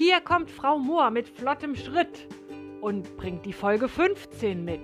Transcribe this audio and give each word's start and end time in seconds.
hier 0.00 0.22
kommt 0.22 0.50
Frau 0.50 0.78
Mohr 0.78 1.10
mit 1.10 1.28
flottem 1.28 1.76
Schritt 1.76 2.26
und 2.80 3.18
bringt 3.18 3.44
die 3.44 3.52
Folge 3.52 3.86
15 3.86 4.64
mit. 4.64 4.80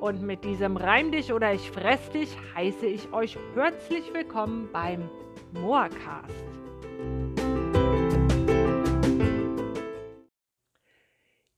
Und 0.00 0.20
mit 0.20 0.44
diesem 0.44 0.76
Reim 0.76 1.10
dich 1.10 1.32
oder 1.32 1.54
ich 1.54 1.70
fress 1.70 2.10
dich 2.10 2.28
heiße 2.54 2.84
ich 2.84 3.10
euch 3.14 3.38
herzlich 3.54 4.12
willkommen 4.12 4.68
beim 4.70 5.08
Moorcast. 5.54 6.44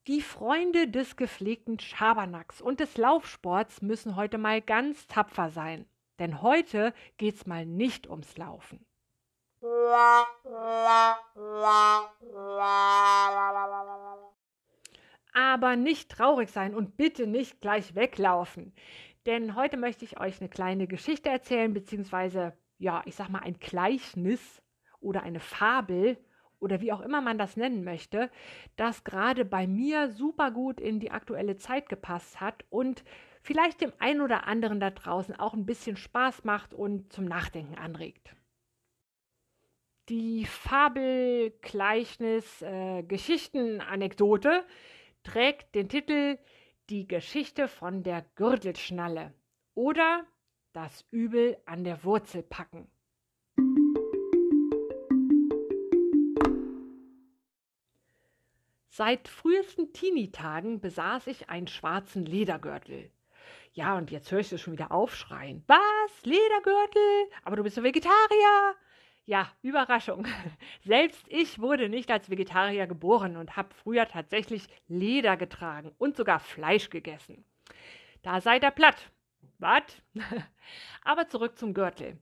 Die 0.07 0.23
Freunde 0.23 0.87
des 0.87 1.17
gepflegten 1.17 1.81
Schabernacks 1.81 2.61
und 2.61 2.79
des 2.79 2.97
Laufsports 2.97 3.83
müssen 3.83 4.15
heute 4.15 4.39
mal 4.39 4.63
ganz 4.63 5.09
tapfer 5.09 5.51
sein, 5.51 5.87
denn 6.21 6.41
heute 6.41 6.95
geht's 7.17 7.47
mal 7.47 7.67
nicht 7.67 8.09
ums 8.09 8.39
Laufen. 8.39 8.87
Aber 15.33 15.77
nicht 15.77 16.11
traurig 16.11 16.51
sein 16.51 16.75
und 16.75 16.97
bitte 16.97 17.27
nicht 17.27 17.61
gleich 17.61 17.95
weglaufen. 17.95 18.73
Denn 19.27 19.55
heute 19.55 19.77
möchte 19.77 20.05
ich 20.05 20.19
euch 20.19 20.41
eine 20.41 20.49
kleine 20.49 20.87
Geschichte 20.87 21.29
erzählen, 21.29 21.75
beziehungsweise, 21.75 22.57
ja, 22.79 23.03
ich 23.05 23.15
sag 23.17 23.29
mal, 23.29 23.43
ein 23.43 23.59
Gleichnis 23.59 24.63
oder 25.01 25.23
eine 25.23 25.41
Fabel 25.41 26.17
oder 26.59 26.81
wie 26.81 26.93
auch 26.93 27.01
immer 27.01 27.21
man 27.21 27.37
das 27.37 27.57
nennen 27.57 27.85
möchte, 27.85 28.31
das 28.77 29.05
gerade 29.05 29.45
bei 29.45 29.67
mir 29.67 30.11
super 30.11 30.51
gut 30.51 30.81
in 30.81 31.01
die 31.01 31.11
aktuelle 31.11 31.57
Zeit 31.57 31.89
gepasst 31.89 32.41
hat 32.41 32.65
und 32.71 33.05
vielleicht 33.43 33.83
dem 33.83 33.93
einen 33.99 34.23
oder 34.23 34.47
anderen 34.47 34.81
da 34.81 34.91
draußen 34.91 35.39
auch 35.39 35.53
ein 35.53 35.67
bisschen 35.67 35.97
Spaß 35.97 36.45
macht 36.45 36.73
und 36.73 37.13
zum 37.13 37.27
Nachdenken 37.27 37.77
anregt. 37.77 38.35
Die 40.11 40.45
Fabel, 40.45 41.53
Gleichnis, 41.63 42.63
äh, 42.63 43.05
trägt 45.23 45.75
den 45.77 45.89
Titel 45.89 46.37
Die 46.89 47.07
Geschichte 47.07 47.69
von 47.69 48.03
der 48.03 48.27
Gürtelschnalle 48.35 49.33
oder 49.77 50.27
Das 50.73 51.05
Übel 51.13 51.59
an 51.65 51.85
der 51.85 52.03
Wurzel 52.03 52.43
packen. 52.43 52.91
Seit 58.89 59.29
frühesten 59.29 59.93
Teenie-Tagen 59.93 60.81
besaß 60.81 61.29
ich 61.29 61.49
einen 61.49 61.69
schwarzen 61.69 62.27
Ledergürtel. 62.27 63.13
Ja, 63.75 63.97
und 63.97 64.11
jetzt 64.11 64.33
höre 64.33 64.41
ich 64.41 64.51
es 64.51 64.61
schon 64.61 64.73
wieder 64.73 64.91
aufschreien. 64.91 65.63
Was? 65.69 66.25
Ledergürtel? 66.25 67.31
Aber 67.45 67.55
du 67.55 67.63
bist 67.63 67.79
doch 67.79 67.85
Vegetarier. 67.85 68.75
Ja, 69.31 69.49
Überraschung. 69.63 70.27
Selbst 70.85 71.25
ich 71.29 71.61
wurde 71.61 71.89
nicht 71.89 72.11
als 72.11 72.31
Vegetarier 72.31 72.89
geboren 72.89 73.37
und 73.37 73.55
habe 73.57 73.73
früher 73.73 74.09
tatsächlich 74.09 74.67
Leder 74.89 75.37
getragen 75.37 75.93
und 75.99 76.17
sogar 76.17 76.41
Fleisch 76.41 76.91
gegessen. 76.91 77.45
Da 78.23 78.41
seid 78.41 78.65
ihr 78.65 78.73
platt. 78.73 79.13
Was? 79.61 79.83
Aber 81.05 81.29
zurück 81.29 81.57
zum 81.57 81.75
Gürtel. 81.75 82.19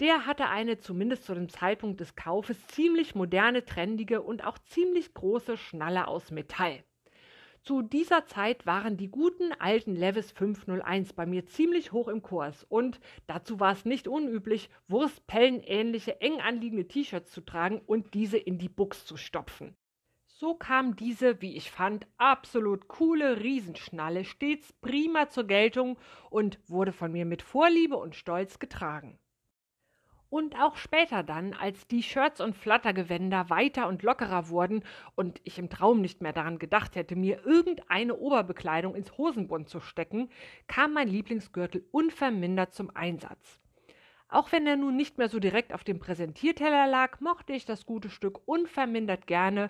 Der 0.00 0.26
hatte 0.26 0.48
eine 0.48 0.78
zumindest 0.78 1.24
zu 1.24 1.32
dem 1.32 1.48
Zeitpunkt 1.48 1.98
des 1.98 2.14
Kaufes 2.14 2.66
ziemlich 2.66 3.14
moderne, 3.14 3.64
trendige 3.64 4.20
und 4.20 4.44
auch 4.44 4.58
ziemlich 4.58 5.14
große 5.14 5.56
Schnalle 5.56 6.08
aus 6.08 6.30
Metall. 6.30 6.84
Zu 7.62 7.82
dieser 7.82 8.24
Zeit 8.24 8.64
waren 8.64 8.96
die 8.96 9.10
guten 9.10 9.52
alten 9.52 9.94
Levis 9.94 10.32
501 10.32 11.12
bei 11.12 11.26
mir 11.26 11.44
ziemlich 11.44 11.92
hoch 11.92 12.08
im 12.08 12.22
Kurs 12.22 12.64
und 12.64 13.00
dazu 13.26 13.60
war 13.60 13.72
es 13.72 13.84
nicht 13.84 14.08
unüblich, 14.08 14.70
Wurstpellenähnliche 14.88 16.22
eng 16.22 16.40
anliegende 16.40 16.88
T-Shirts 16.88 17.30
zu 17.30 17.42
tragen 17.42 17.82
und 17.84 18.14
diese 18.14 18.38
in 18.38 18.58
die 18.58 18.70
Buchs 18.70 19.04
zu 19.04 19.18
stopfen. 19.18 19.76
So 20.24 20.54
kam 20.54 20.96
diese, 20.96 21.42
wie 21.42 21.54
ich 21.54 21.70
fand, 21.70 22.06
absolut 22.16 22.88
coole 22.88 23.42
Riesenschnalle 23.42 24.24
stets 24.24 24.72
prima 24.80 25.28
zur 25.28 25.44
Geltung 25.44 25.98
und 26.30 26.58
wurde 26.66 26.92
von 26.92 27.12
mir 27.12 27.26
mit 27.26 27.42
Vorliebe 27.42 27.98
und 27.98 28.16
Stolz 28.16 28.58
getragen. 28.58 29.19
Und 30.30 30.54
auch 30.60 30.76
später 30.76 31.24
dann, 31.24 31.54
als 31.54 31.88
die 31.88 32.04
Shirts 32.04 32.40
und 32.40 32.54
Flattergewänder 32.56 33.50
weiter 33.50 33.88
und 33.88 34.04
lockerer 34.04 34.48
wurden 34.48 34.84
und 35.16 35.40
ich 35.42 35.58
im 35.58 35.68
Traum 35.68 36.00
nicht 36.00 36.22
mehr 36.22 36.32
daran 36.32 36.60
gedacht 36.60 36.94
hätte, 36.94 37.16
mir 37.16 37.44
irgendeine 37.44 38.16
Oberbekleidung 38.16 38.94
ins 38.94 39.18
Hosenbund 39.18 39.68
zu 39.68 39.80
stecken, 39.80 40.30
kam 40.68 40.92
mein 40.92 41.08
Lieblingsgürtel 41.08 41.84
unvermindert 41.90 42.72
zum 42.72 42.94
Einsatz. 42.94 43.58
Auch 44.28 44.52
wenn 44.52 44.68
er 44.68 44.76
nun 44.76 44.96
nicht 44.96 45.18
mehr 45.18 45.28
so 45.28 45.40
direkt 45.40 45.74
auf 45.74 45.82
dem 45.82 45.98
Präsentierteller 45.98 46.86
lag, 46.86 47.20
mochte 47.20 47.52
ich 47.52 47.64
das 47.64 47.84
gute 47.84 48.08
Stück 48.08 48.46
unvermindert 48.46 49.26
gerne 49.26 49.68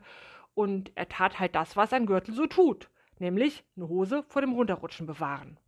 und 0.52 0.92
er 0.94 1.08
tat 1.08 1.40
halt 1.40 1.54
das, 1.54 1.74
was 1.78 1.94
ein 1.94 2.04
Gürtel 2.04 2.34
so 2.34 2.46
tut, 2.46 2.90
nämlich 3.18 3.64
eine 3.76 3.88
Hose 3.88 4.24
vor 4.28 4.42
dem 4.42 4.52
Runterrutschen 4.52 5.06
bewahren 5.06 5.58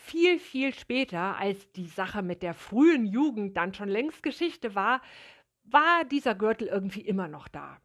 viel, 0.00 0.38
viel 0.38 0.74
später, 0.74 1.36
als 1.36 1.70
die 1.72 1.86
Sache 1.86 2.22
mit 2.22 2.42
der 2.42 2.54
frühen 2.54 3.06
Jugend 3.06 3.56
dann 3.56 3.74
schon 3.74 3.88
längst 3.88 4.22
Geschichte 4.22 4.74
war, 4.74 5.02
war 5.64 6.04
dieser 6.04 6.34
Gürtel 6.34 6.68
irgendwie 6.68 7.02
immer 7.02 7.28
noch 7.28 7.48
da. 7.48 7.78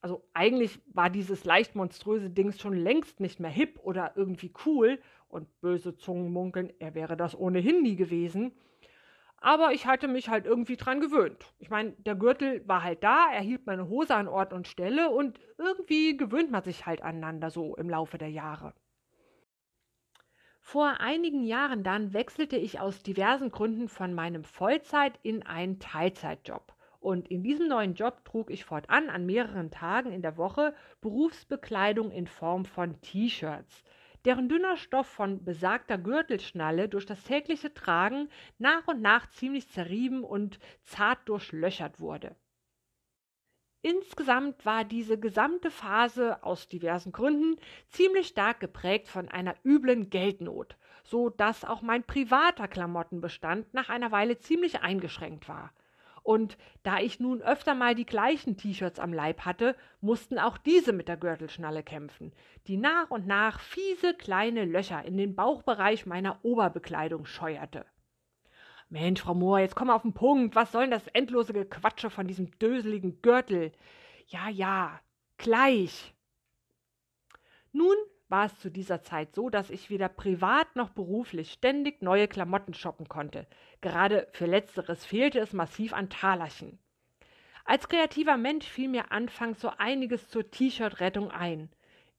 Also 0.00 0.24
eigentlich 0.32 0.78
war 0.86 1.10
dieses 1.10 1.44
leicht 1.44 1.74
monströse 1.74 2.30
Dings 2.30 2.60
schon 2.60 2.74
längst 2.74 3.18
nicht 3.18 3.40
mehr 3.40 3.50
hip 3.50 3.80
oder 3.82 4.12
irgendwie 4.14 4.52
cool 4.64 5.00
und 5.28 5.60
böse 5.60 5.96
Zungen 5.96 6.32
munkeln, 6.32 6.72
er 6.78 6.94
wäre 6.94 7.16
das 7.16 7.36
ohnehin 7.36 7.82
nie 7.82 7.96
gewesen. 7.96 8.52
Aber 9.38 9.72
ich 9.72 9.86
hatte 9.86 10.08
mich 10.08 10.28
halt 10.28 10.46
irgendwie 10.46 10.76
dran 10.76 11.00
gewöhnt. 11.00 11.52
Ich 11.58 11.68
meine, 11.68 11.92
der 11.92 12.14
Gürtel 12.14 12.66
war 12.66 12.84
halt 12.84 13.02
da, 13.02 13.26
er 13.32 13.42
hielt 13.42 13.66
meine 13.66 13.88
Hose 13.88 14.14
an 14.14 14.28
Ort 14.28 14.52
und 14.52 14.68
Stelle 14.68 15.10
und 15.10 15.40
irgendwie 15.58 16.16
gewöhnt 16.16 16.50
man 16.50 16.62
sich 16.62 16.86
halt 16.86 17.02
aneinander 17.02 17.50
so 17.50 17.74
im 17.76 17.90
Laufe 17.90 18.18
der 18.18 18.30
Jahre. 18.30 18.72
Vor 20.68 20.98
einigen 21.00 21.44
Jahren 21.44 21.84
dann 21.84 22.12
wechselte 22.12 22.56
ich 22.56 22.80
aus 22.80 23.04
diversen 23.04 23.52
Gründen 23.52 23.88
von 23.88 24.12
meinem 24.12 24.42
Vollzeit 24.42 25.16
in 25.22 25.44
einen 25.44 25.78
Teilzeitjob. 25.78 26.74
Und 26.98 27.28
in 27.28 27.44
diesem 27.44 27.68
neuen 27.68 27.94
Job 27.94 28.24
trug 28.24 28.50
ich 28.50 28.64
fortan 28.64 29.08
an 29.08 29.26
mehreren 29.26 29.70
Tagen 29.70 30.10
in 30.10 30.22
der 30.22 30.36
Woche 30.36 30.74
Berufsbekleidung 31.00 32.10
in 32.10 32.26
Form 32.26 32.64
von 32.64 33.00
T-Shirts, 33.00 33.84
deren 34.24 34.48
dünner 34.48 34.76
Stoff 34.76 35.06
von 35.06 35.44
besagter 35.44 35.98
Gürtelschnalle 35.98 36.88
durch 36.88 37.06
das 37.06 37.22
tägliche 37.22 37.72
Tragen 37.72 38.28
nach 38.58 38.88
und 38.88 39.00
nach 39.00 39.30
ziemlich 39.30 39.68
zerrieben 39.68 40.24
und 40.24 40.58
zart 40.82 41.28
durchlöchert 41.28 42.00
wurde. 42.00 42.34
Insgesamt 43.88 44.66
war 44.66 44.82
diese 44.82 45.16
gesamte 45.16 45.70
Phase 45.70 46.42
aus 46.42 46.68
diversen 46.68 47.12
Gründen 47.12 47.56
ziemlich 47.86 48.26
stark 48.26 48.58
geprägt 48.58 49.06
von 49.06 49.28
einer 49.28 49.54
üblen 49.64 50.10
Geldnot, 50.10 50.76
so 51.04 51.30
dass 51.30 51.64
auch 51.64 51.82
mein 51.82 52.02
privater 52.02 52.66
Klamottenbestand 52.66 53.72
nach 53.74 53.88
einer 53.88 54.10
Weile 54.10 54.40
ziemlich 54.40 54.80
eingeschränkt 54.80 55.48
war. 55.48 55.70
Und 56.24 56.58
da 56.82 56.98
ich 56.98 57.20
nun 57.20 57.42
öfter 57.42 57.76
mal 57.76 57.94
die 57.94 58.06
gleichen 58.06 58.56
T-Shirts 58.56 58.98
am 58.98 59.12
Leib 59.12 59.42
hatte, 59.42 59.76
mussten 60.00 60.40
auch 60.40 60.58
diese 60.58 60.92
mit 60.92 61.06
der 61.06 61.16
Gürtelschnalle 61.16 61.84
kämpfen, 61.84 62.32
die 62.66 62.78
nach 62.78 63.12
und 63.12 63.28
nach 63.28 63.60
fiese 63.60 64.14
kleine 64.14 64.64
Löcher 64.64 65.04
in 65.04 65.16
den 65.16 65.36
Bauchbereich 65.36 66.06
meiner 66.06 66.44
Oberbekleidung 66.44 67.24
scheuerte. 67.24 67.86
Mensch, 68.88 69.20
Frau 69.20 69.34
Mohr, 69.34 69.58
jetzt 69.58 69.74
komm 69.74 69.90
auf 69.90 70.02
den 70.02 70.14
Punkt. 70.14 70.54
Was 70.54 70.72
soll 70.72 70.82
denn 70.82 70.90
das 70.92 71.08
endlose 71.08 71.52
Gequatsche 71.52 72.10
von 72.10 72.28
diesem 72.28 72.56
döseligen 72.58 73.20
Gürtel? 73.20 73.72
Ja, 74.28 74.48
ja, 74.48 75.00
gleich. 75.38 76.14
Nun 77.72 77.96
war 78.28 78.46
es 78.46 78.58
zu 78.58 78.70
dieser 78.70 79.02
Zeit 79.02 79.34
so, 79.34 79.50
dass 79.50 79.70
ich 79.70 79.90
weder 79.90 80.08
privat 80.08 80.74
noch 80.76 80.90
beruflich 80.90 81.52
ständig 81.52 82.02
neue 82.02 82.28
Klamotten 82.28 82.74
shoppen 82.74 83.08
konnte. 83.08 83.46
Gerade 83.80 84.28
für 84.32 84.46
letzteres 84.46 85.04
fehlte 85.04 85.40
es 85.40 85.52
massiv 85.52 85.92
an 85.92 86.08
Talerchen. 86.10 86.78
Als 87.64 87.88
kreativer 87.88 88.36
Mensch 88.36 88.66
fiel 88.66 88.88
mir 88.88 89.10
anfangs 89.10 89.60
so 89.60 89.70
einiges 89.76 90.28
zur 90.28 90.50
T-Shirt-Rettung 90.50 91.30
ein. 91.32 91.70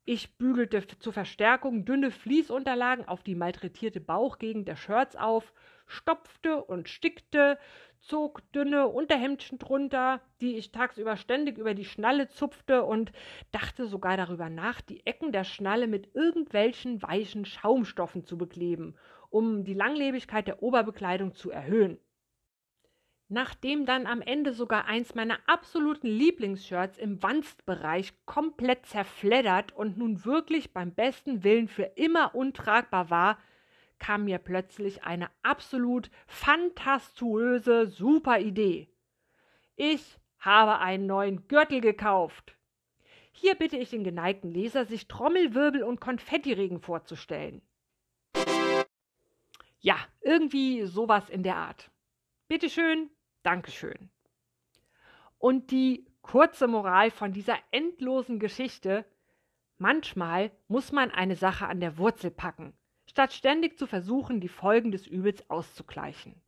Ich 0.10 0.38
bügelte 0.38 0.88
zur 1.00 1.12
Verstärkung 1.12 1.84
dünne 1.84 2.12
Fließunterlagen 2.12 3.10
auf 3.10 3.24
die 3.24 3.36
malträtierte 3.36 4.00
Bauchgegend 4.00 4.66
der 4.66 4.78
Shirts 4.78 5.18
auf 5.18 5.52
stopfte 5.86 6.64
und 6.64 6.88
stickte, 6.88 7.60
zog 8.00 8.50
dünne 8.54 8.88
Unterhemdchen 8.88 9.60
drunter, 9.60 10.22
die 10.40 10.56
ich 10.56 10.72
tagsüber 10.72 11.18
ständig 11.18 11.58
über 11.58 11.74
die 11.74 11.84
Schnalle 11.84 12.30
zupfte 12.30 12.86
und 12.86 13.12
dachte 13.52 13.86
sogar 13.86 14.16
darüber 14.16 14.50
nach, 14.50 14.80
die 14.80 15.06
Ecken 15.06 15.34
der 15.34 15.44
Schnalle 15.44 15.88
mit 15.88 16.16
irgendwelchen 16.16 17.02
weichen 17.02 17.44
Schaumstoffen 17.44 18.24
zu 18.24 18.38
bekleben, 18.38 18.96
um 19.30 19.66
die 19.66 19.74
Langlebigkeit 19.74 20.48
der 20.48 20.64
Oberbekleidung 20.64 21.34
zu 21.34 21.52
erhöhen. 21.52 22.00
Nachdem 23.30 23.86
dann 23.86 24.08
am 24.08 24.22
Ende 24.22 24.54
sogar 24.54 24.86
eins 24.86 25.14
meiner 25.14 25.38
absoluten 25.48 26.08
Lieblingsshirts 26.08 26.98
im 26.98 27.22
Wanstbereich 27.22 28.14
komplett 28.26 28.86
zerfleddert 28.86 29.74
und 29.74 29.98
nun 29.98 30.24
wirklich 30.24 30.72
beim 30.72 30.94
besten 30.94 31.44
Willen 31.44 31.68
für 31.68 31.92
immer 31.96 32.36
untragbar 32.36 33.10
war, 33.10 33.38
kam 34.00 34.26
mir 34.26 34.38
plötzlich 34.38 35.04
eine 35.04 35.30
absolut 35.44 36.10
fantastuöse, 36.28 37.88
super 37.88 38.40
Idee. 38.40 38.88
Ich 39.76 40.18
habe 40.40 40.80
einen 40.80 41.06
neuen 41.06 41.48
Gürtel 41.50 41.82
gekauft. 41.82 42.56
Hier 43.32 43.56
bitte 43.56 43.76
ich 43.78 43.90
den 43.90 44.04
geneigten 44.04 44.50
Leser, 44.50 44.86
sich 44.86 45.08
Trommelwirbel 45.08 45.84
und 45.84 46.00
Konfettiregen 46.00 46.80
vorzustellen. 46.80 47.62
Ja, 49.80 49.98
irgendwie 50.22 50.86
sowas 50.86 51.30
in 51.30 51.44
der 51.44 51.58
Art. 51.58 51.92
Bitteschön, 52.48 53.10
Dankeschön. 53.44 54.10
Und 55.38 55.72
die 55.72 56.06
kurze 56.22 56.68
Moral 56.68 57.12
von 57.12 57.32
dieser 57.32 57.58
endlosen 57.72 58.40
Geschichte, 58.40 59.06
manchmal 59.78 60.52
muss 60.68 60.92
man 60.92 61.12
eine 61.12 61.36
Sache 61.36 61.68
an 61.68 61.80
der 61.80 61.98
Wurzel 61.98 62.32
packen, 62.32 62.74
statt 63.06 63.34
ständig 63.34 63.78
zu 63.78 63.88
versuchen, 63.88 64.42
die 64.42 64.50
Folgen 64.50 64.92
des 64.92 65.08
Übels 65.08 65.50
auszugleichen. 65.50 66.42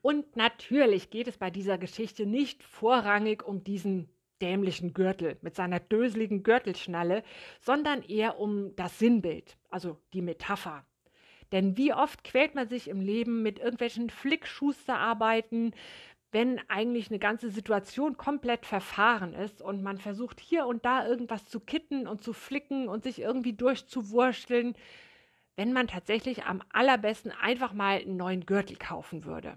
Und 0.00 0.36
natürlich 0.36 1.10
geht 1.10 1.28
es 1.28 1.36
bei 1.36 1.50
dieser 1.50 1.76
Geschichte 1.76 2.24
nicht 2.24 2.62
vorrangig 2.62 3.42
um 3.46 3.62
diesen 3.62 4.08
dämlichen 4.40 4.94
Gürtel 4.94 5.36
mit 5.42 5.54
seiner 5.54 5.80
döseligen 5.80 6.42
Gürtelschnalle, 6.42 7.22
sondern 7.60 8.02
eher 8.02 8.38
um 8.38 8.74
das 8.74 8.98
Sinnbild, 8.98 9.58
also 9.68 10.00
die 10.14 10.22
Metapher. 10.22 10.87
Denn 11.52 11.76
wie 11.76 11.94
oft 11.94 12.24
quält 12.24 12.54
man 12.54 12.68
sich 12.68 12.88
im 12.88 13.00
Leben 13.00 13.42
mit 13.42 13.58
irgendwelchen 13.58 14.10
Flickschusterarbeiten, 14.10 15.74
wenn 16.30 16.60
eigentlich 16.68 17.08
eine 17.08 17.18
ganze 17.18 17.50
Situation 17.50 18.18
komplett 18.18 18.66
verfahren 18.66 19.32
ist 19.32 19.62
und 19.62 19.82
man 19.82 19.98
versucht 19.98 20.40
hier 20.40 20.66
und 20.66 20.84
da 20.84 21.06
irgendwas 21.06 21.46
zu 21.46 21.60
kitten 21.60 22.06
und 22.06 22.22
zu 22.22 22.34
flicken 22.34 22.88
und 22.88 23.02
sich 23.02 23.20
irgendwie 23.20 23.54
durchzuwursteln, 23.54 24.74
wenn 25.56 25.72
man 25.72 25.88
tatsächlich 25.88 26.44
am 26.44 26.62
allerbesten 26.70 27.32
einfach 27.32 27.72
mal 27.72 27.98
einen 27.98 28.16
neuen 28.16 28.44
Gürtel 28.44 28.76
kaufen 28.76 29.24
würde. 29.24 29.56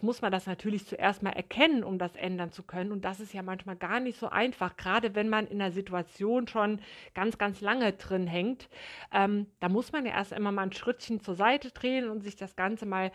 Jetzt 0.00 0.06
muss 0.06 0.22
man 0.22 0.32
das 0.32 0.46
natürlich 0.46 0.86
zuerst 0.86 1.22
mal 1.22 1.32
erkennen, 1.32 1.84
um 1.84 1.98
das 1.98 2.16
ändern 2.16 2.52
zu 2.52 2.62
können. 2.62 2.90
Und 2.90 3.04
das 3.04 3.20
ist 3.20 3.34
ja 3.34 3.42
manchmal 3.42 3.76
gar 3.76 4.00
nicht 4.00 4.18
so 4.18 4.30
einfach, 4.30 4.78
gerade 4.78 5.14
wenn 5.14 5.28
man 5.28 5.46
in 5.46 5.60
einer 5.60 5.72
Situation 5.72 6.48
schon 6.48 6.80
ganz, 7.12 7.36
ganz 7.36 7.60
lange 7.60 7.92
drin 7.92 8.26
hängt. 8.26 8.70
Ähm, 9.12 9.46
da 9.60 9.68
muss 9.68 9.92
man 9.92 10.06
ja 10.06 10.12
erst 10.12 10.32
immer 10.32 10.52
mal 10.52 10.62
ein 10.62 10.72
Schrittchen 10.72 11.20
zur 11.20 11.34
Seite 11.34 11.70
drehen 11.70 12.08
und 12.08 12.22
sich 12.22 12.34
das 12.34 12.56
Ganze 12.56 12.86
mal 12.86 13.12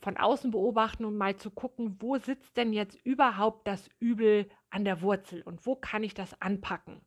von 0.00 0.16
außen 0.16 0.52
beobachten 0.52 1.04
und 1.04 1.16
mal 1.16 1.34
zu 1.34 1.50
gucken, 1.50 1.96
wo 1.98 2.16
sitzt 2.16 2.56
denn 2.56 2.72
jetzt 2.72 2.96
überhaupt 3.04 3.66
das 3.66 3.88
Übel 3.98 4.48
an 4.70 4.84
der 4.84 5.02
Wurzel 5.02 5.42
und 5.42 5.66
wo 5.66 5.74
kann 5.74 6.04
ich 6.04 6.14
das 6.14 6.40
anpacken. 6.40 7.00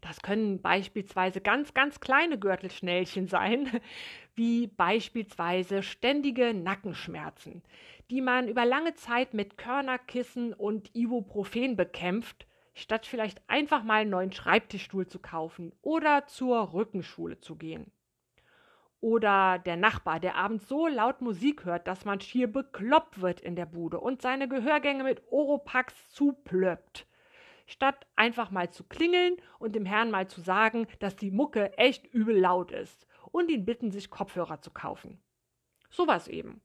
Das 0.00 0.20
können 0.20 0.60
beispielsweise 0.60 1.40
ganz, 1.40 1.74
ganz 1.74 2.00
kleine 2.00 2.38
Gürtelschnellchen 2.38 3.28
sein, 3.28 3.80
wie 4.34 4.66
beispielsweise 4.66 5.82
ständige 5.82 6.54
Nackenschmerzen, 6.54 7.62
die 8.10 8.20
man 8.20 8.48
über 8.48 8.64
lange 8.64 8.94
Zeit 8.94 9.34
mit 9.34 9.56
Körnerkissen 9.56 10.52
und 10.52 10.94
Ibuprofen 10.94 11.76
bekämpft, 11.76 12.46
statt 12.74 13.06
vielleicht 13.06 13.42
einfach 13.48 13.82
mal 13.82 14.02
einen 14.02 14.10
neuen 14.10 14.32
Schreibtischstuhl 14.32 15.06
zu 15.06 15.18
kaufen 15.18 15.72
oder 15.82 16.26
zur 16.26 16.72
Rückenschule 16.72 17.40
zu 17.40 17.56
gehen. 17.56 17.90
Oder 19.00 19.58
der 19.58 19.76
Nachbar, 19.76 20.20
der 20.20 20.36
abends 20.36 20.68
so 20.68 20.86
laut 20.86 21.20
Musik 21.20 21.64
hört, 21.64 21.86
dass 21.86 22.04
man 22.04 22.20
schier 22.20 22.50
bekloppt 22.50 23.20
wird 23.20 23.40
in 23.40 23.56
der 23.56 23.66
Bude 23.66 24.00
und 24.00 24.22
seine 24.22 24.48
Gehörgänge 24.48 25.04
mit 25.04 25.22
Oropax 25.30 26.10
zuplöppt 26.10 27.06
statt 27.66 28.06
einfach 28.16 28.50
mal 28.50 28.70
zu 28.70 28.84
klingeln 28.84 29.36
und 29.58 29.74
dem 29.74 29.84
Herrn 29.84 30.10
mal 30.10 30.28
zu 30.28 30.40
sagen, 30.40 30.86
dass 31.00 31.16
die 31.16 31.30
Mucke 31.30 31.76
echt 31.76 32.06
übel 32.06 32.38
laut 32.38 32.70
ist 32.70 33.06
und 33.32 33.50
ihn 33.50 33.64
bitten, 33.64 33.90
sich 33.90 34.10
Kopfhörer 34.10 34.60
zu 34.60 34.70
kaufen. 34.70 35.20
Sowas 35.90 36.28
eben. 36.28 36.62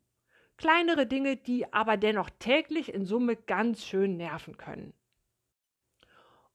Kleinere 0.57 1.07
Dinge, 1.07 1.37
die 1.37 1.73
aber 1.73 1.97
dennoch 1.97 2.29
täglich 2.29 2.93
in 2.93 3.05
Summe 3.05 3.35
ganz 3.35 3.83
schön 3.83 4.17
nerven 4.17 4.57
können. 4.57 4.93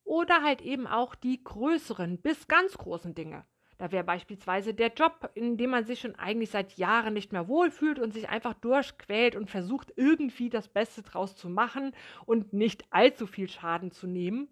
Oder 0.04 0.43
halt 0.43 0.62
eben 0.62 0.87
auch 0.87 1.16
die 1.16 1.43
größeren 1.43 2.22
bis 2.22 2.46
ganz 2.46 2.78
großen 2.78 3.14
Dinge. 3.14 3.44
Da 3.78 3.93
wäre 3.93 4.05
beispielsweise 4.05 4.73
der 4.73 4.93
Job, 4.93 5.31
in 5.34 5.58
dem 5.58 5.70
man 5.70 5.84
sich 5.84 6.00
schon 6.00 6.14
eigentlich 6.14 6.50
seit 6.50 6.78
Jahren 6.78 7.12
nicht 7.12 7.32
mehr 7.32 7.46
wohlfühlt 7.46 7.99
und 7.99 8.14
sich 8.14 8.28
einfach 8.28 8.55
durchquält 8.55 9.37
und 9.37 9.50
versucht, 9.50 9.93
irgendwie 9.96 10.49
das 10.49 10.69
Beste 10.69 11.02
draus 11.02 11.37
zu 11.37 11.50
machen 11.50 11.93
und 12.25 12.55
nicht 12.55 12.84
allzu 12.90 13.26
viel 13.26 13.49
Schaden 13.49 13.90
zu 13.90 14.06
nehmen. 14.06 14.49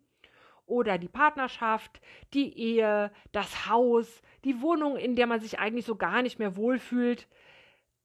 Oder 0.67 0.99
die 0.99 1.09
Partnerschaft, 1.09 2.01
die 2.35 2.57
Ehe, 2.59 3.13
das 3.33 3.69
Haus, 3.69 4.23
die 4.45 4.61
Wohnung, 4.61 4.97
in 4.97 5.17
der 5.17 5.27
man 5.27 5.41
sich 5.41 5.59
eigentlich 5.59 5.87
so 5.87 5.97
gar 5.97 6.23
nicht 6.23 6.39
mehr 6.39 6.57
wohlfühlt. 6.57 7.29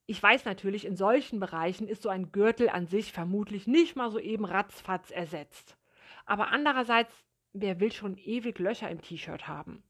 Ich 0.06 0.22
weiß 0.22 0.45
natürlich, 0.45 0.86
in 0.86 0.95
solchen 0.95 1.39
Bereichen 1.39 1.88
ist 1.88 2.01
so 2.01 2.10
ein 2.10 2.31
Gürtel 2.31 2.69
an 2.69 2.88
sich 2.88 3.12
vermutlich 3.12 3.68
nicht 3.68 3.95
mal 3.95 4.10
so 4.10 4.19
eben 4.19 4.45
ratzfatz 4.45 5.12
ersetzt. 5.12 5.77
Aber 6.25 6.50
andererseits, 6.50 7.13
wer 7.54 7.80
will 7.80 7.92
schon 7.92 8.18
ewig 8.18 8.60
Löcher 8.60 8.89
im 8.89 9.01
T-Shirt 9.01 9.48
haben? 9.48 9.83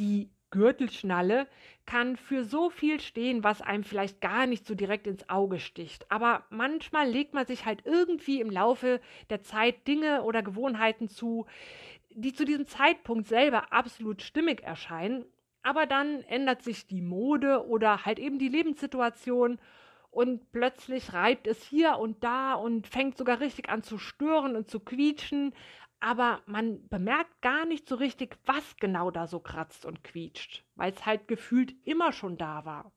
Die 0.00 0.30
Gürtelschnalle 0.50 1.46
kann 1.86 2.16
für 2.16 2.44
so 2.44 2.70
viel 2.70 3.00
stehen, 3.00 3.44
was 3.44 3.62
einem 3.62 3.84
vielleicht 3.84 4.20
gar 4.20 4.46
nicht 4.46 4.66
so 4.66 4.74
direkt 4.74 5.06
ins 5.06 5.28
Auge 5.28 5.60
sticht. 5.60 6.10
Aber 6.10 6.44
manchmal 6.50 7.08
legt 7.08 7.34
man 7.34 7.46
sich 7.46 7.66
halt 7.66 7.82
irgendwie 7.84 8.40
im 8.40 8.50
Laufe 8.50 9.00
der 9.28 9.42
Zeit 9.42 9.86
Dinge 9.86 10.22
oder 10.22 10.42
Gewohnheiten 10.42 11.08
zu, 11.08 11.46
die 12.10 12.32
zu 12.32 12.44
diesem 12.44 12.66
Zeitpunkt 12.66 13.28
selber 13.28 13.72
absolut 13.72 14.22
stimmig 14.22 14.62
erscheinen. 14.62 15.24
Aber 15.62 15.86
dann 15.86 16.22
ändert 16.22 16.62
sich 16.62 16.86
die 16.86 17.02
Mode 17.02 17.66
oder 17.66 18.04
halt 18.04 18.18
eben 18.18 18.38
die 18.38 18.48
Lebenssituation 18.48 19.60
und 20.10 20.50
plötzlich 20.50 21.12
reibt 21.12 21.46
es 21.46 21.62
hier 21.62 21.98
und 21.98 22.24
da 22.24 22.54
und 22.54 22.88
fängt 22.88 23.16
sogar 23.16 23.38
richtig 23.40 23.68
an 23.68 23.82
zu 23.82 23.98
stören 23.98 24.56
und 24.56 24.68
zu 24.68 24.80
quietschen 24.80 25.54
aber 26.00 26.42
man 26.46 26.88
bemerkt 26.88 27.42
gar 27.42 27.66
nicht 27.66 27.88
so 27.88 27.94
richtig, 27.96 28.38
was 28.46 28.76
genau 28.76 29.10
da 29.10 29.26
so 29.26 29.40
kratzt 29.40 29.84
und 29.84 30.02
quietscht, 30.04 30.64
weil 30.74 30.92
es 30.92 31.06
halt 31.06 31.28
gefühlt 31.28 31.74
immer 31.86 32.12
schon 32.12 32.36
da 32.38 32.64
war. 32.64 32.92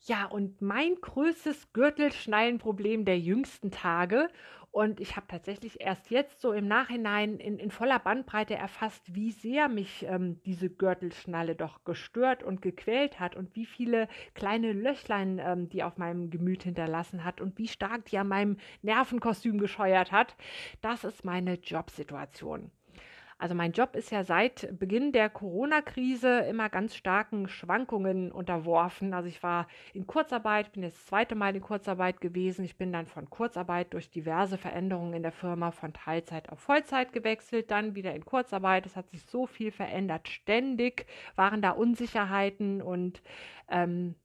Ja, 0.00 0.26
und 0.26 0.62
mein 0.62 0.94
größtes 1.00 1.72
Gürtelschnallenproblem 1.72 3.04
der 3.04 3.18
jüngsten 3.18 3.70
Tage 3.70 4.28
und 4.70 5.00
ich 5.00 5.16
habe 5.16 5.26
tatsächlich 5.26 5.80
erst 5.80 6.10
jetzt 6.10 6.40
so 6.40 6.52
im 6.52 6.68
Nachhinein 6.68 7.38
in, 7.38 7.58
in 7.58 7.70
voller 7.70 7.98
Bandbreite 7.98 8.54
erfasst, 8.54 9.14
wie 9.14 9.32
sehr 9.32 9.68
mich 9.68 10.04
ähm, 10.08 10.40
diese 10.44 10.68
Gürtelschnalle 10.68 11.56
doch 11.56 11.84
gestört 11.84 12.42
und 12.42 12.62
gequält 12.62 13.18
hat 13.18 13.34
und 13.34 13.56
wie 13.56 13.66
viele 13.66 14.08
kleine 14.34 14.72
Löchlein 14.72 15.40
ähm, 15.42 15.68
die 15.68 15.82
auf 15.82 15.96
meinem 15.96 16.30
Gemüt 16.30 16.64
hinterlassen 16.64 17.24
hat 17.24 17.40
und 17.40 17.58
wie 17.58 17.68
stark 17.68 18.04
die 18.06 18.18
an 18.18 18.28
meinem 18.28 18.56
Nervenkostüm 18.82 19.58
gescheuert 19.58 20.12
hat. 20.12 20.36
Das 20.80 21.04
ist 21.04 21.24
meine 21.24 21.54
Jobsituation. 21.54 22.70
Also 23.40 23.54
mein 23.54 23.70
Job 23.70 23.94
ist 23.94 24.10
ja 24.10 24.24
seit 24.24 24.76
Beginn 24.80 25.12
der 25.12 25.30
Corona-Krise 25.30 26.40
immer 26.40 26.68
ganz 26.68 26.96
starken 26.96 27.46
Schwankungen 27.46 28.32
unterworfen. 28.32 29.14
Also 29.14 29.28
ich 29.28 29.44
war 29.44 29.68
in 29.94 30.08
Kurzarbeit, 30.08 30.72
bin 30.72 30.82
jetzt 30.82 30.96
das 30.96 31.06
zweite 31.06 31.36
Mal 31.36 31.54
in 31.54 31.62
Kurzarbeit 31.62 32.20
gewesen. 32.20 32.64
Ich 32.64 32.76
bin 32.76 32.92
dann 32.92 33.06
von 33.06 33.30
Kurzarbeit 33.30 33.94
durch 33.94 34.10
diverse 34.10 34.58
Veränderungen 34.58 35.14
in 35.14 35.22
der 35.22 35.30
Firma 35.30 35.70
von 35.70 35.92
Teilzeit 35.92 36.48
auf 36.48 36.58
Vollzeit 36.58 37.12
gewechselt, 37.12 37.70
dann 37.70 37.94
wieder 37.94 38.12
in 38.12 38.24
Kurzarbeit. 38.24 38.86
Es 38.86 38.96
hat 38.96 39.08
sich 39.08 39.22
so 39.24 39.46
viel 39.46 39.70
verändert. 39.70 40.26
Ständig 40.28 41.06
waren 41.36 41.62
da 41.62 41.70
Unsicherheiten 41.70 42.82
und 42.82 43.22
ähm, 43.68 44.16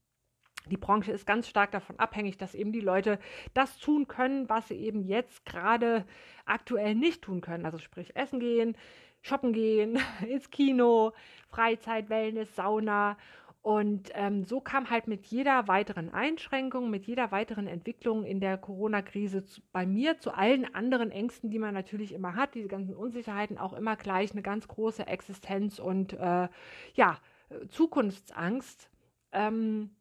die 0.70 0.77
Branche 0.77 1.12
ist 1.12 1.25
ganz 1.25 1.48
stark 1.48 1.72
davon 1.72 2.00
abhängig, 2.00 2.38
dass 2.38 2.55
eben 2.55 2.72
die 2.72 2.82
Leute 2.82 3.20
das 3.53 3.77
tun 3.79 4.08
können, 4.08 4.50
was 4.50 4.67
sie 4.67 4.75
eben 4.75 5.03
jetzt 5.03 5.46
gerade 5.46 6.05
aktuell 6.46 6.96
nicht 6.96 7.22
tun 7.24 7.41
können. 7.41 7.65
Also 7.65 7.77
sprich 7.77 8.15
essen 8.15 8.39
gehen, 8.39 8.77
shoppen 9.22 9.53
gehen, 9.53 10.00
ins 10.27 10.50
Kino, 10.50 11.13
Freizeit, 11.50 12.10
Wellness, 12.10 12.55
Sauna. 12.55 13.17
Und 13.62 14.10
ähm, 14.13 14.43
so 14.43 14.60
kam 14.60 14.89
halt 14.89 15.08
mit 15.08 15.25
jeder 15.27 15.70
weiteren 15.70 16.13
Einschränkung, 16.13 16.89
mit 16.89 17.05
jeder 17.05 17.32
weiteren 17.32 17.67
Entwicklung 17.67 18.25
in 18.25 18.41
der 18.41 18.58
Corona-Krise 18.58 19.46
bei 19.72 19.86
mir 19.86 20.20
zu 20.20 20.34
allen 20.34 20.75
anderen 20.75 21.12
Ängsten, 21.12 21.50
die 21.50 21.60
man 21.60 21.74
natürlich 21.74 22.12
immer 22.12 22.36
hat, 22.36 22.55
diese 22.55 22.67
ganzen 22.67 22.93
Unsicherheiten, 22.93 23.58
auch 23.58 23.72
immer 23.72 23.96
gleich 23.96 24.34
eine 24.34 24.41
ganz 24.41 24.67
große 24.67 25.08
Existenz- 25.08 25.79
und 25.79 26.12
äh, 26.12 26.50
ja, 26.93 27.20
Zukunftsangst. 27.70 28.89
Ähm, 29.32 29.91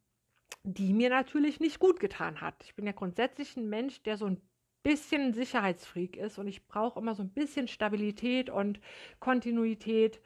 die 0.64 0.92
mir 0.92 1.10
natürlich 1.10 1.60
nicht 1.60 1.78
gut 1.78 2.00
getan 2.00 2.40
hat. 2.40 2.54
Ich 2.64 2.74
bin 2.74 2.86
ja 2.86 2.92
grundsätzlich 2.92 3.56
ein 3.56 3.68
Mensch, 3.68 4.02
der 4.02 4.16
so 4.16 4.26
ein 4.26 4.40
bisschen 4.82 5.32
Sicherheitsfreak 5.32 6.16
ist 6.16 6.38
und 6.38 6.48
ich 6.48 6.66
brauche 6.66 6.98
immer 6.98 7.14
so 7.14 7.22
ein 7.22 7.30
bisschen 7.30 7.68
Stabilität 7.68 8.50
und 8.50 8.80
Kontinuität 9.20 10.20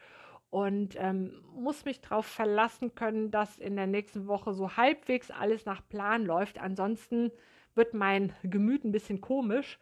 und 0.51 0.97
ähm, 0.99 1.43
muss 1.55 1.85
mich 1.85 2.01
darauf 2.01 2.27
verlassen 2.27 2.95
können, 2.95 3.31
dass 3.31 3.59
in 3.59 3.77
der 3.77 3.87
nächsten 3.87 4.27
Woche 4.27 4.55
so 4.55 4.77
halbwegs 4.77 5.31
alles 5.31 5.67
nach 5.67 5.87
Plan 5.89 6.25
läuft. 6.25 6.59
Ansonsten 6.59 7.31
wird 7.75 7.95
mein 7.95 8.33
Gemüt 8.43 8.85
ein 8.85 8.93
bisschen 8.93 9.21
komisch. 9.21 9.79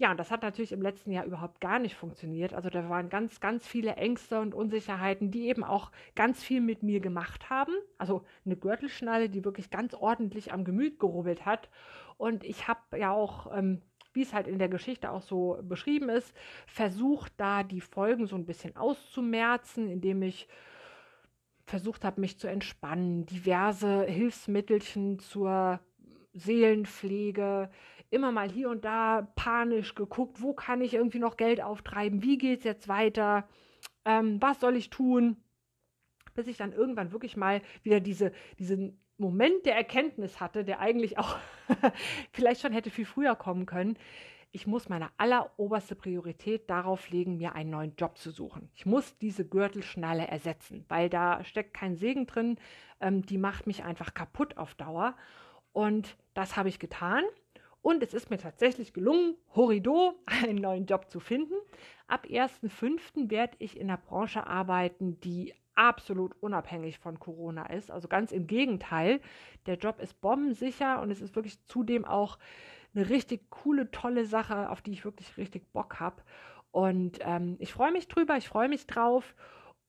Ja, 0.00 0.10
und 0.12 0.16
das 0.16 0.30
hat 0.30 0.40
natürlich 0.40 0.72
im 0.72 0.80
letzten 0.80 1.10
Jahr 1.10 1.26
überhaupt 1.26 1.60
gar 1.60 1.78
nicht 1.78 1.94
funktioniert. 1.94 2.54
Also 2.54 2.70
da 2.70 2.88
waren 2.88 3.10
ganz, 3.10 3.38
ganz 3.38 3.66
viele 3.66 3.96
Ängste 3.96 4.40
und 4.40 4.54
Unsicherheiten, 4.54 5.30
die 5.30 5.46
eben 5.46 5.62
auch 5.62 5.92
ganz 6.14 6.42
viel 6.42 6.62
mit 6.62 6.82
mir 6.82 7.00
gemacht 7.00 7.50
haben. 7.50 7.74
Also 7.98 8.24
eine 8.46 8.56
Gürtelschnalle, 8.56 9.28
die 9.28 9.44
wirklich 9.44 9.68
ganz 9.68 9.92
ordentlich 9.92 10.54
am 10.54 10.64
Gemüt 10.64 10.98
gerubbelt 10.98 11.44
hat. 11.44 11.68
Und 12.16 12.44
ich 12.44 12.66
habe 12.66 12.98
ja 12.98 13.12
auch, 13.12 13.54
ähm, 13.54 13.82
wie 14.14 14.22
es 14.22 14.32
halt 14.32 14.48
in 14.48 14.58
der 14.58 14.70
Geschichte 14.70 15.10
auch 15.10 15.20
so 15.20 15.58
beschrieben 15.62 16.08
ist, 16.08 16.34
versucht, 16.66 17.34
da 17.36 17.62
die 17.62 17.82
Folgen 17.82 18.26
so 18.26 18.36
ein 18.36 18.46
bisschen 18.46 18.76
auszumerzen, 18.76 19.90
indem 19.90 20.22
ich 20.22 20.48
versucht 21.66 22.06
habe, 22.06 22.22
mich 22.22 22.38
zu 22.38 22.48
entspannen, 22.48 23.26
diverse 23.26 24.04
Hilfsmittelchen 24.04 25.18
zur 25.18 25.78
Seelenpflege, 26.40 27.70
immer 28.10 28.32
mal 28.32 28.50
hier 28.50 28.68
und 28.70 28.84
da 28.84 29.32
panisch 29.36 29.94
geguckt, 29.94 30.42
wo 30.42 30.52
kann 30.52 30.80
ich 30.80 30.94
irgendwie 30.94 31.20
noch 31.20 31.36
Geld 31.36 31.62
auftreiben, 31.62 32.22
wie 32.22 32.38
geht 32.38 32.60
es 32.60 32.64
jetzt 32.64 32.88
weiter, 32.88 33.48
ähm, 34.04 34.40
was 34.42 34.60
soll 34.60 34.76
ich 34.76 34.90
tun, 34.90 35.36
bis 36.34 36.46
ich 36.46 36.56
dann 36.56 36.72
irgendwann 36.72 37.12
wirklich 37.12 37.36
mal 37.36 37.62
wieder 37.82 38.00
diese, 38.00 38.32
diesen 38.58 39.00
Moment 39.18 39.66
der 39.66 39.76
Erkenntnis 39.76 40.40
hatte, 40.40 40.64
der 40.64 40.80
eigentlich 40.80 41.18
auch 41.18 41.36
vielleicht 42.32 42.62
schon 42.62 42.72
hätte 42.72 42.90
viel 42.90 43.04
früher 43.04 43.36
kommen 43.36 43.66
können. 43.66 43.96
Ich 44.52 44.66
muss 44.66 44.88
meine 44.88 45.10
alleroberste 45.16 45.94
Priorität 45.94 46.68
darauf 46.68 47.08
legen, 47.10 47.36
mir 47.36 47.54
einen 47.54 47.70
neuen 47.70 47.94
Job 47.94 48.18
zu 48.18 48.32
suchen. 48.32 48.68
Ich 48.74 48.84
muss 48.84 49.16
diese 49.18 49.46
Gürtelschnalle 49.46 50.26
ersetzen, 50.26 50.84
weil 50.88 51.08
da 51.08 51.44
steckt 51.44 51.74
kein 51.74 51.94
Segen 51.94 52.26
drin. 52.26 52.58
Ähm, 53.00 53.24
die 53.24 53.38
macht 53.38 53.68
mich 53.68 53.84
einfach 53.84 54.12
kaputt 54.12 54.56
auf 54.56 54.74
Dauer. 54.74 55.14
Und 55.72 56.16
das 56.34 56.56
habe 56.56 56.68
ich 56.68 56.78
getan. 56.78 57.24
Und 57.82 58.02
es 58.02 58.12
ist 58.12 58.30
mir 58.30 58.38
tatsächlich 58.38 58.92
gelungen, 58.92 59.36
Horido 59.54 60.14
einen 60.26 60.56
neuen 60.56 60.86
Job 60.86 61.10
zu 61.10 61.20
finden. 61.20 61.54
Ab 62.06 62.26
1.5. 62.28 63.30
werde 63.30 63.56
ich 63.58 63.78
in 63.78 63.88
einer 63.88 63.98
Branche 63.98 64.46
arbeiten, 64.46 65.18
die 65.20 65.54
absolut 65.74 66.34
unabhängig 66.42 66.98
von 66.98 67.18
Corona 67.18 67.66
ist. 67.66 67.90
Also 67.90 68.08
ganz 68.08 68.32
im 68.32 68.46
Gegenteil. 68.46 69.20
Der 69.66 69.76
Job 69.76 70.00
ist 70.00 70.20
bombensicher 70.20 71.00
und 71.00 71.10
es 71.10 71.22
ist 71.22 71.36
wirklich 71.36 71.64
zudem 71.64 72.04
auch 72.04 72.38
eine 72.94 73.08
richtig 73.08 73.48
coole, 73.50 73.90
tolle 73.90 74.26
Sache, 74.26 74.68
auf 74.68 74.82
die 74.82 74.92
ich 74.92 75.04
wirklich 75.04 75.36
richtig 75.38 75.72
Bock 75.72 76.00
habe. 76.00 76.22
Und 76.72 77.18
ähm, 77.22 77.56
ich 77.60 77.72
freue 77.72 77.92
mich 77.92 78.08
drüber, 78.08 78.36
ich 78.36 78.48
freue 78.48 78.68
mich 78.68 78.86
drauf 78.86 79.34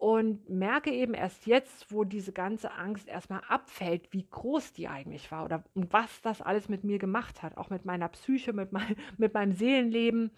und 0.02 0.50
merke 0.50 0.90
eben 0.92 1.14
erst 1.14 1.46
jetzt, 1.46 1.92
wo 1.92 2.04
diese 2.04 2.32
ganze 2.32 2.72
Angst 2.72 3.08
erstmal 3.08 3.42
abfällt, 3.48 4.12
wie 4.12 4.26
groß 4.28 4.74
die 4.74 4.88
eigentlich 4.88 5.32
war 5.32 5.46
oder 5.46 5.64
was 5.76 6.22
das 6.24 6.42
alles 6.42 6.70
mit 6.70 6.84
mir 6.84 6.98
gemacht 6.98 7.44
hat, 7.44 7.56
auch 7.56 7.70
mit 7.70 7.86
meiner 7.86 8.10
Psyche, 8.10 8.52
mit, 8.52 8.72
mein, 8.72 8.96
mit 9.20 9.36
meinem 9.36 9.52
Seelenleben. 9.52 10.32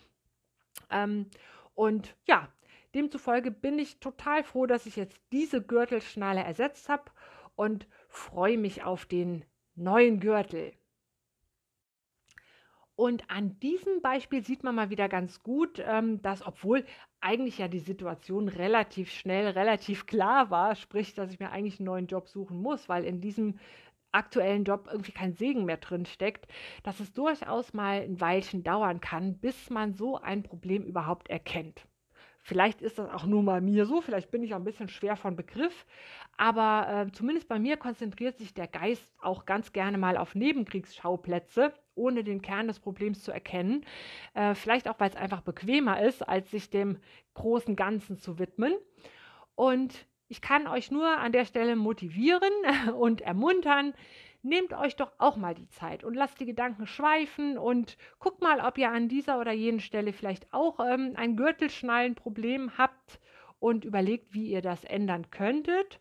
Ähm, 0.90 1.28
und 1.76 2.14
ja, 2.28 2.50
demzufolge 2.94 3.52
bin 3.52 3.80
ich 3.80 4.02
total 4.02 4.44
froh, 4.44 4.66
dass 4.66 4.86
ich 4.86 4.98
jetzt 4.98 5.18
diese 5.32 5.62
Gürtelschnalle 5.62 6.44
ersetzt 6.44 6.90
habe 6.90 7.06
und 7.56 7.88
freue 8.10 8.58
mich 8.58 8.84
auf 8.84 9.06
den 9.06 9.46
neuen 9.76 10.20
Gürtel. 10.20 10.74
Und 12.96 13.30
an 13.30 13.60
diesem 13.60 14.02
Beispiel 14.02 14.44
sieht 14.44 14.64
man 14.64 14.76
mal 14.76 14.90
wieder 14.92 15.10
ganz 15.10 15.42
gut, 15.42 15.82
ähm, 15.86 16.22
dass 16.22 16.46
obwohl 16.46 16.86
eigentlich 17.22 17.58
ja 17.58 17.68
die 17.68 17.80
Situation 17.80 18.48
relativ 18.50 19.12
schnell, 19.12 19.48
relativ 19.48 20.06
klar 20.06 20.52
war, 20.52 20.76
sprich, 20.76 21.16
dass 21.16 21.32
ich 21.32 21.40
mir 21.40 21.52
eigentlich 21.52 21.80
einen 21.80 21.88
neuen 21.88 22.08
Job 22.08 22.28
suchen 22.28 22.62
muss, 22.62 22.90
weil 22.90 23.04
in 23.06 23.20
diesem 23.22 23.60
aktuellen 24.12 24.64
Job 24.64 24.88
irgendwie 24.92 25.12
kein 25.12 25.34
Segen 25.34 25.66
mehr 25.66 25.78
drin 25.78 26.06
steckt, 26.06 26.48
dass 26.84 27.00
es 27.00 27.14
durchaus 27.14 27.74
mal 27.74 28.02
ein 28.02 28.22
Weilchen 28.22 28.64
dauern 28.64 29.02
kann, 29.02 29.40
bis 29.40 29.70
man 29.72 29.94
so 29.96 30.18
ein 30.20 30.44
Problem 30.44 30.84
überhaupt 30.84 31.30
erkennt. 31.30 31.88
Vielleicht 32.46 32.82
ist 32.82 33.00
das 33.00 33.10
auch 33.10 33.26
nur 33.26 33.42
mal 33.42 33.62
mir 33.62 33.86
so, 33.86 34.02
vielleicht 34.02 34.30
bin 34.30 34.44
ich 34.44 34.54
auch 34.54 34.60
ein 34.60 34.66
bisschen 34.66 34.90
schwer 34.90 35.16
von 35.16 35.38
Begriff, 35.38 35.86
aber 36.36 37.08
äh, 37.08 37.12
zumindest 37.14 37.48
bei 37.48 37.58
mir 37.58 37.78
konzentriert 37.78 38.38
sich 38.38 38.54
der 38.54 38.68
Geist 38.68 39.14
auch 39.22 39.46
ganz 39.46 39.72
gerne 39.72 39.98
mal 39.98 40.18
auf 40.18 40.36
Nebenkriegsschauplätze, 40.36 41.74
ohne 41.96 42.26
den 42.26 42.42
Kern 42.42 42.68
des 42.68 42.82
Problems 42.82 43.24
zu 43.24 43.32
erkennen. 43.32 43.86
Äh, 44.34 44.56
vielleicht 44.56 44.90
auch, 44.90 45.00
weil 45.00 45.10
es 45.10 45.16
einfach 45.16 45.40
bequemer 45.40 46.02
ist, 46.02 46.22
als 46.28 46.52
sich 46.52 46.70
dem 46.70 46.98
großen 47.34 47.78
Ganzen 47.78 48.18
zu 48.18 48.40
widmen. 48.40 48.74
Und 49.56 50.06
ich 50.28 50.42
kann 50.42 50.68
euch 50.68 50.92
nur 50.92 51.08
an 51.08 51.32
der 51.32 51.46
Stelle 51.46 51.78
motivieren 51.78 52.52
und 53.00 53.22
ermuntern, 53.22 53.94
nehmt 54.44 54.74
euch 54.74 54.96
doch 54.96 55.12
auch 55.18 55.38
mal 55.38 55.56
die 55.56 55.70
Zeit 55.70 56.04
und 56.04 56.14
lasst 56.14 56.40
die 56.40 56.46
Gedanken 56.46 56.86
schweifen 56.86 57.58
und 57.58 57.98
guckt 58.20 58.42
mal, 58.42 58.60
ob 58.60 58.78
ihr 58.78 58.92
an 58.92 59.08
dieser 59.08 59.40
oder 59.40 59.52
jenen 59.52 59.80
Stelle 59.80 60.14
vielleicht 60.14 60.54
auch 60.54 60.80
ähm, 60.80 61.14
ein 61.16 61.36
Gürtelschnallenproblem 61.36 62.78
habt 62.78 63.20
und 63.60 63.86
überlegt, 63.86 64.34
wie 64.34 64.48
ihr 64.48 64.62
das 64.62 64.84
ändern 64.84 65.32
könntet. 65.32 66.00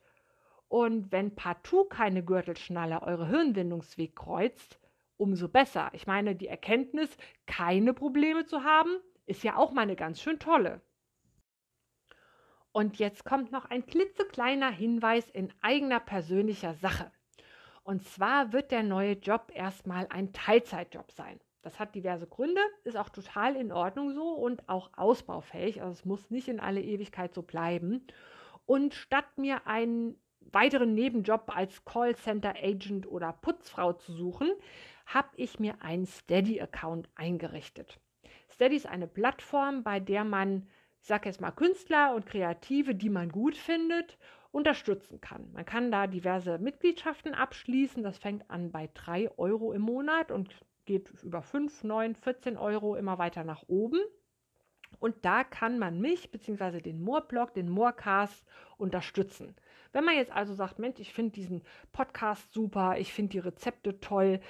Und 0.68 1.12
wenn 1.12 1.34
partout 1.34 1.84
keine 1.84 2.25
Gürtelschnalle 2.25 3.02
eure 3.02 3.28
Hirnwindungsweg 3.28 4.16
kreuzt, 4.16 4.80
umso 5.16 5.49
besser. 5.49 5.90
Ich 5.92 6.06
meine, 6.06 6.34
die 6.34 6.49
Erkenntnis, 6.49 7.16
keine 7.46 7.94
Probleme 7.94 8.46
zu 8.46 8.64
haben, 8.64 8.90
ist 9.26 9.44
ja 9.44 9.56
auch 9.56 9.72
mal 9.72 9.82
eine 9.82 9.96
ganz 9.96 10.20
schön 10.20 10.38
tolle. 10.38 10.80
Und 12.72 12.99
jetzt 12.99 13.25
kommt 13.25 13.52
noch 13.52 13.66
ein 13.66 13.87
klitzekleiner 13.87 14.70
Hinweis 14.70 15.28
in 15.28 15.52
eigener 15.61 16.00
persönlicher 16.00 16.75
Sache. 16.75 17.12
Und 17.85 18.05
zwar 18.05 18.53
wird 18.53 18.71
der 18.71 18.83
neue 18.83 19.12
Job 19.12 19.51
erstmal 19.55 20.07
ein 20.11 20.33
Teilzeitjob 20.33 21.11
sein. 21.11 21.41
Das 21.62 21.79
hat 21.79 21.95
diverse 21.95 22.27
Gründe, 22.27 22.61
ist 22.85 22.97
auch 22.97 23.09
total 23.09 23.57
in 23.57 23.73
Ordnung 23.73 24.12
so 24.12 24.33
und 24.33 24.69
auch 24.69 24.91
ausbaufähig. 24.97 25.81
Also 25.81 25.93
es 25.93 26.05
muss 26.05 26.31
nicht 26.31 26.49
in 26.49 26.61
alle 26.61 26.83
Ewigkeit 26.83 27.35
so 27.35 27.43
bleiben. 27.43 28.07
Und 28.67 28.95
statt 28.95 29.27
mir 29.37 29.67
einen 29.67 30.17
weiteren 30.41 30.95
Nebenjob 30.95 31.57
als 31.57 31.85
Callcenter 31.85 32.55
Agent 32.61 33.07
oder 33.07 33.33
Putzfrau 33.33 33.93
zu 33.93 34.12
suchen, 34.12 34.51
habe 35.07 35.29
ich 35.37 35.61
mir 35.61 35.83
einen 35.83 36.07
Steady-Account 36.07 37.09
eingerichtet. 37.15 38.01
Steady 38.51 38.77
ist 38.77 38.87
eine 38.87 39.07
Plattform, 39.07 39.83
bei 39.83 40.01
der 40.01 40.25
man, 40.25 40.69
ich 41.01 41.07
sage 41.07 41.29
jetzt 41.29 41.41
mal, 41.41 41.53
Künstler 41.53 42.15
und 42.15 42.27
Kreative, 42.27 42.95
die 42.95 43.11
man 43.11 43.31
gut 43.31 43.57
findet, 43.57 44.19
unterstützen 44.52 45.21
kann. 45.21 45.50
Man 45.52 45.64
kann 45.64 45.90
da 45.90 46.06
diverse 46.06 46.59
Mitgliedschaften 46.59 47.35
abschließen. 47.35 48.02
Das 48.02 48.18
fängt 48.18 48.49
an 48.50 48.71
bei 48.71 48.90
3 48.94 49.37
Euro 49.38 49.73
im 49.73 49.82
Monat 49.82 50.30
und 50.30 50.54
geht 50.85 51.11
über 51.23 51.42
5, 51.42 51.85
9, 51.85 52.14
14 52.14 52.56
Euro 52.56 52.94
immer 52.94 53.18
weiter 53.18 53.44
nach 53.44 53.64
oben. 53.66 53.99
Und 54.99 55.25
da 55.25 55.42
kann 55.42 55.78
man 55.78 56.00
mich 56.00 56.30
bzw. 56.30 56.80
den 56.80 57.02
Moorblog, 57.02 57.54
den 57.54 57.71
Moorcast 57.71 58.44
unterstützen. 58.76 59.56
Wenn 59.92 60.04
man 60.04 60.16
jetzt 60.16 60.30
also 60.30 60.54
sagt, 60.54 60.78
Mensch, 60.78 61.00
ich 61.00 61.12
finde 61.12 61.32
diesen 61.32 61.62
Podcast 61.92 62.52
super, 62.52 62.99
ich 62.99 63.12
finde 63.12 63.30
die 63.30 63.38
Rezepte 63.38 64.00
toll, 64.00 64.40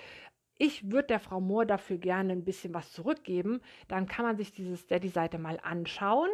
ich 0.59 0.91
würde 0.91 1.09
der 1.09 1.21
Frau 1.21 1.41
Mohr 1.41 1.65
dafür 1.65 1.97
gerne 1.99 2.33
ein 2.33 2.45
bisschen 2.45 2.75
was 2.75 2.93
zurückgeben, 2.93 3.61
dann 3.89 4.07
kann 4.07 4.25
man 4.25 4.37
sich 4.37 4.53
diese 4.53 4.77
Steady-Seite 4.77 5.39
mal 5.39 5.59
anschauen 5.63 6.31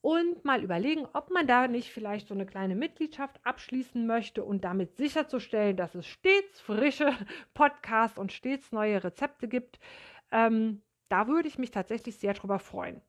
und 0.00 0.44
mal 0.44 0.62
überlegen, 0.62 1.06
ob 1.12 1.30
man 1.30 1.46
da 1.46 1.68
nicht 1.68 1.90
vielleicht 1.90 2.28
so 2.28 2.34
eine 2.34 2.46
kleine 2.46 2.76
Mitgliedschaft 2.76 3.40
abschließen 3.44 4.06
möchte 4.06 4.44
und 4.44 4.64
damit 4.64 4.96
sicherzustellen, 4.96 5.76
dass 5.76 5.94
es 5.94 6.06
stets 6.06 6.60
frische 6.60 7.12
Podcasts 7.54 8.18
und 8.18 8.32
stets 8.32 8.72
neue 8.72 9.02
Rezepte 9.02 9.48
gibt. 9.48 9.78
Ähm, 10.30 10.82
da 11.08 11.26
würde 11.26 11.48
ich 11.48 11.58
mich 11.58 11.70
tatsächlich 11.70 12.16
sehr 12.16 12.34
drüber 12.34 12.58
freuen. 12.58 13.00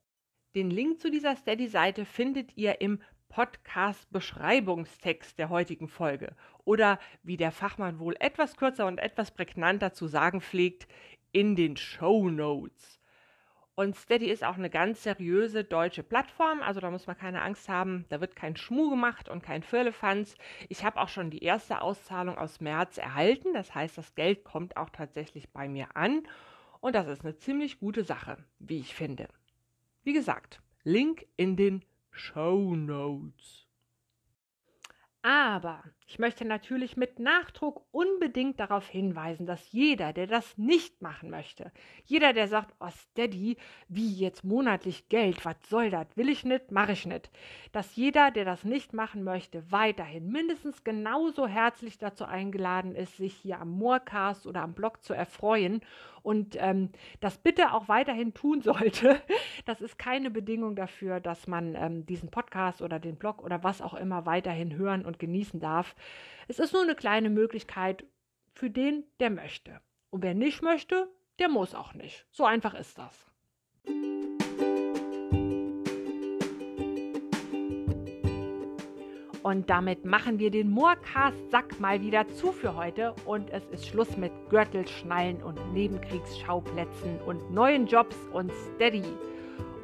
Den 0.55 0.71
Link 0.71 0.99
zu 0.99 1.11
dieser 1.11 1.35
Steady-Seite 1.35 2.05
findet 2.05 2.57
ihr 2.57 2.81
im 2.81 2.99
Podcast-Beschreibungstext 3.29 5.37
der 5.37 5.49
heutigen 5.49 5.87
Folge 5.87 6.35
oder 6.65 6.99
wie 7.21 7.37
der 7.37 7.51
Fachmann 7.51 7.99
wohl 7.99 8.15
etwas 8.19 8.57
kürzer 8.57 8.87
und 8.87 8.97
etwas 8.97 9.29
prägnanter 9.31 9.93
zu 9.93 10.07
sagen 10.07 10.41
pflegt, 10.41 10.87
in 11.31 11.55
den 11.55 11.77
Show 11.77 12.29
Notes. 12.29 12.98
Und 13.79 13.95
Steady 13.95 14.29
ist 14.29 14.43
auch 14.43 14.57
eine 14.57 14.69
ganz 14.69 15.03
seriöse 15.03 15.63
deutsche 15.63 16.03
Plattform, 16.03 16.61
also 16.61 16.81
da 16.81 16.91
muss 16.91 17.07
man 17.07 17.17
keine 17.17 17.41
Angst 17.41 17.69
haben, 17.69 18.03
da 18.09 18.19
wird 18.19 18.35
kein 18.35 18.57
Schmuh 18.57 18.89
gemacht 18.89 19.29
und 19.29 19.41
kein 19.41 19.63
Firlefanz. 19.63 20.35
Ich 20.67 20.83
habe 20.83 20.99
auch 20.99 21.07
schon 21.07 21.29
die 21.29 21.45
erste 21.45 21.81
Auszahlung 21.81 22.37
aus 22.37 22.59
März 22.59 22.97
erhalten, 22.97 23.53
das 23.53 23.73
heißt, 23.73 23.97
das 23.97 24.15
Geld 24.15 24.43
kommt 24.43 24.75
auch 24.75 24.89
tatsächlich 24.89 25.49
bei 25.51 25.69
mir 25.69 25.95
an 25.95 26.27
und 26.81 26.93
das 26.93 27.07
ist 27.07 27.23
eine 27.23 27.37
ziemlich 27.37 27.79
gute 27.79 28.03
Sache, 28.03 28.43
wie 28.59 28.79
ich 28.81 28.93
finde. 28.93 29.29
Wie 30.03 30.11
gesagt, 30.11 30.61
Link 30.83 31.25
in 31.37 31.55
den 31.55 31.85
Show 32.11 32.75
Notes. 32.75 33.65
Aber 35.21 35.85
Ich 36.11 36.17
möchte 36.17 36.43
natürlich 36.43 36.97
mit 36.97 37.19
Nachdruck 37.19 37.85
unbedingt 37.91 38.59
darauf 38.59 38.89
hinweisen, 38.89 39.45
dass 39.45 39.71
jeder, 39.71 40.11
der 40.11 40.25
das 40.25 40.57
nicht 40.57 41.03
machen 41.03 41.29
möchte, 41.29 41.71
jeder, 42.03 42.33
der 42.33 42.47
sagt, 42.47 42.73
oh 42.79 42.89
Steady, 42.89 43.57
wie 43.89 44.15
jetzt 44.15 44.43
monatlich 44.43 45.07
Geld, 45.09 45.45
was 45.45 45.57
soll 45.69 45.91
das, 45.91 46.07
will 46.15 46.29
ich 46.29 46.43
nicht, 46.43 46.71
mache 46.71 46.93
ich 46.93 47.05
nicht, 47.05 47.29
dass 47.73 47.95
jeder, 47.95 48.31
der 48.31 48.43
das 48.43 48.63
nicht 48.63 48.91
machen 48.91 49.23
möchte, 49.23 49.71
weiterhin 49.71 50.31
mindestens 50.31 50.83
genauso 50.83 51.45
herzlich 51.47 51.99
dazu 51.99 52.25
eingeladen 52.25 52.95
ist, 52.95 53.17
sich 53.17 53.35
hier 53.35 53.59
am 53.59 53.69
Moorcast 53.69 54.47
oder 54.47 54.63
am 54.63 54.73
Blog 54.73 55.03
zu 55.03 55.13
erfreuen 55.13 55.81
und 56.23 56.57
ähm, 56.59 56.89
das 57.19 57.37
bitte 57.37 57.73
auch 57.73 57.87
weiterhin 57.87 58.33
tun 58.33 58.61
sollte. 58.63 59.21
Das 59.65 59.81
ist 59.81 59.99
keine 59.99 60.31
Bedingung 60.31 60.75
dafür, 60.75 61.19
dass 61.19 61.47
man 61.47 61.75
ähm, 61.75 62.05
diesen 62.05 62.29
Podcast 62.29 62.81
oder 62.81 62.99
den 62.99 63.15
Blog 63.15 63.43
oder 63.43 63.63
was 63.63 63.81
auch 63.81 63.93
immer 63.93 64.25
weiterhin 64.25 64.75
hören 64.75 65.05
und 65.05 65.19
genießen 65.19 65.59
darf. 65.59 65.95
Es 66.47 66.59
ist 66.59 66.73
nur 66.73 66.83
eine 66.83 66.95
kleine 66.95 67.29
Möglichkeit 67.29 68.05
für 68.53 68.69
den, 68.69 69.03
der 69.19 69.29
möchte. 69.29 69.81
Und 70.09 70.23
wer 70.23 70.33
nicht 70.33 70.61
möchte, 70.61 71.09
der 71.39 71.49
muss 71.49 71.75
auch 71.75 71.93
nicht. 71.93 72.25
So 72.31 72.45
einfach 72.45 72.73
ist 72.73 72.97
das. 72.97 73.29
Und 79.41 79.69
damit 79.69 80.05
machen 80.05 80.37
wir 80.37 80.51
den 80.51 80.69
Moorcast-Sack 80.69 81.79
mal 81.79 82.01
wieder 82.01 82.27
zu 82.27 82.51
für 82.51 82.75
heute. 82.75 83.15
Und 83.25 83.49
es 83.51 83.65
ist 83.67 83.87
Schluss 83.87 84.17
mit 84.17 84.31
Gürtelschnallen 84.49 85.41
und 85.41 85.73
Nebenkriegsschauplätzen 85.73 87.21
und 87.21 87.51
neuen 87.51 87.87
Jobs 87.87 88.15
und 88.33 88.51
Steady. 88.75 89.05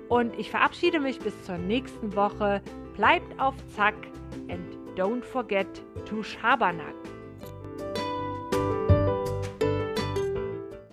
Und 0.10 0.38
ich 0.38 0.52
verabschiede 0.52 1.00
mich 1.00 1.20
bis 1.20 1.42
zur 1.44 1.58
nächsten 1.58 2.16
Woche. 2.16 2.62
Bleibt 2.96 3.40
auf 3.40 3.56
Zack 3.76 3.96
and 4.50 4.85
don't 4.96 5.26
forget 5.26 5.68
to 6.06 6.16
Schabernack. 6.24 7.15